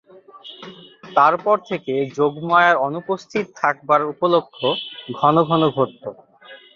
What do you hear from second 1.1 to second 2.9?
তার পর থেকে যোগমায়ার